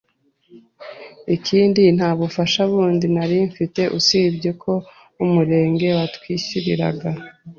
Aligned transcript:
Ikindi 1.35 1.83
nta 1.97 2.09
bufasha 2.19 2.61
bundi 2.71 3.05
nari 3.15 3.37
mfite 3.49 3.81
usibye 3.97 4.49
ko 4.61 4.73
umurenge 5.23 5.87
watwishyuriraga 5.97 7.09